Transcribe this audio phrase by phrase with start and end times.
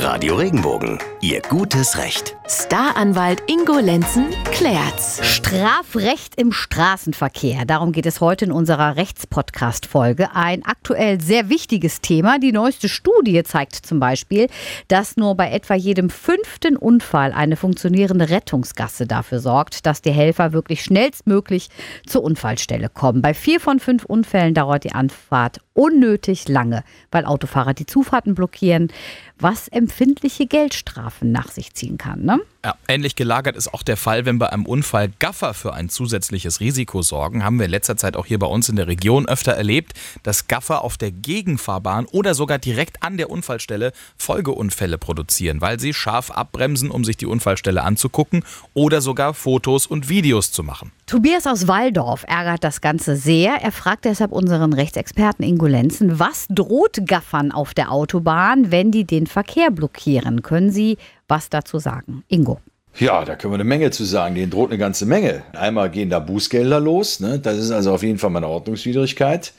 [0.00, 2.36] Radio Regenbogen, Ihr gutes Recht.
[2.46, 5.18] Staranwalt Ingo Lenzen klärt's.
[5.26, 7.64] Strafrecht im Straßenverkehr.
[7.64, 10.28] Darum geht es heute in unserer Rechtspodcast-Folge.
[10.34, 12.38] Ein aktuell sehr wichtiges Thema.
[12.38, 14.46] Die neueste Studie zeigt zum Beispiel,
[14.86, 20.52] dass nur bei etwa jedem fünften Unfall eine funktionierende Rettungsgasse dafür sorgt, dass die Helfer
[20.52, 21.68] wirklich schnellstmöglich
[22.06, 23.22] zur Unfallstelle kommen.
[23.22, 28.92] Bei vier von fünf Unfällen dauert die Anfahrt unnötig lange, weil Autofahrer die Zufahrten blockieren,
[29.38, 32.24] was empfindliche Geldstrafen nach sich ziehen kann.
[32.24, 32.40] Ne?
[32.64, 36.58] Ja, ähnlich gelagert ist auch der Fall, wenn bei einem Unfall Gaffer für ein zusätzliches
[36.58, 37.44] Risiko sorgen.
[37.44, 39.92] Haben wir in letzter Zeit auch hier bei uns in der Region öfter erlebt,
[40.24, 45.94] dass Gaffer auf der Gegenfahrbahn oder sogar direkt an der Unfallstelle Folgeunfälle produzieren, weil sie
[45.94, 48.42] scharf abbremsen, um sich die Unfallstelle anzugucken
[48.74, 50.90] oder sogar Fotos und Videos zu machen.
[51.06, 53.54] Tobias aus Waldorf ärgert das Ganze sehr.
[53.62, 59.04] Er fragt deshalb unseren Rechtsexperten Ingo Lenzen, was droht Gaffern auf der Autobahn, wenn die
[59.04, 60.42] den Verkehr blockieren?
[60.42, 62.24] Können Sie was dazu sagen?
[62.28, 62.60] Ingo.
[62.96, 64.34] Ja, da können wir eine Menge zu sagen.
[64.34, 65.44] Denen droht eine ganze Menge.
[65.52, 67.20] Einmal gehen da Bußgelder los.
[67.20, 67.38] Ne?
[67.38, 69.52] Das ist also auf jeden Fall mal eine Ordnungswidrigkeit,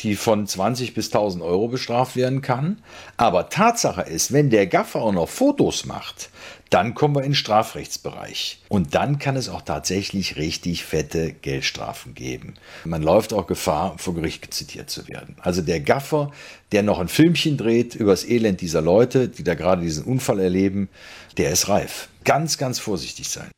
[0.00, 2.82] die von 20 bis 1000 Euro bestraft werden kann.
[3.18, 6.30] Aber Tatsache ist, wenn der Gaffer auch noch Fotos macht,
[6.70, 8.62] dann kommen wir in den Strafrechtsbereich.
[8.68, 12.54] Und dann kann es auch tatsächlich richtig fette Geldstrafen geben.
[12.84, 15.36] Man läuft auch Gefahr, vor Gericht zitiert zu werden.
[15.40, 16.30] Also der Gaffer,
[16.70, 20.38] der noch ein Filmchen dreht über das Elend dieser Leute, die da gerade diesen Unfall
[20.38, 20.88] erleben,
[21.36, 22.08] der ist reif.
[22.24, 23.50] Ganz, ganz vorsichtig sein.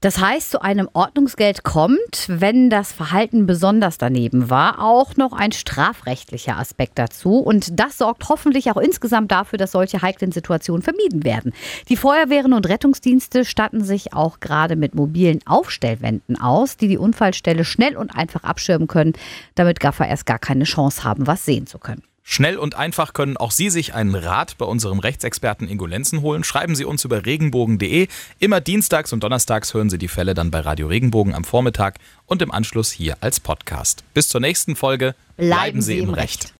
[0.00, 5.52] Das heißt, zu einem Ordnungsgeld kommt, wenn das Verhalten besonders daneben war, auch noch ein
[5.52, 7.38] strafrechtlicher Aspekt dazu.
[7.38, 11.52] Und das sorgt hoffentlich auch insgesamt dafür, dass solche heiklen Situationen vermieden werden.
[11.88, 17.64] Die Feuerwehren und Rettungsdienste statten sich auch gerade mit mobilen Aufstellwänden aus, die die Unfallstelle
[17.64, 19.14] schnell und einfach abschirmen können,
[19.54, 22.02] damit Gaffer erst gar keine Chance haben, was sehen zu können.
[22.28, 26.42] Schnell und einfach können auch Sie sich einen Rat bei unserem Rechtsexperten Ingo Lenzen holen.
[26.42, 28.08] Schreiben Sie uns über regenbogen.de.
[28.40, 32.42] Immer dienstags und donnerstags hören Sie die Fälle dann bei Radio Regenbogen am Vormittag und
[32.42, 34.02] im Anschluss hier als Podcast.
[34.12, 35.14] Bis zur nächsten Folge.
[35.36, 36.46] Bleiben, Bleiben Sie im Recht.
[36.46, 36.52] Recht.